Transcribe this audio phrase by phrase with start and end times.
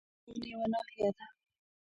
[0.23, 1.25] خراسان یوه ناحیه ده.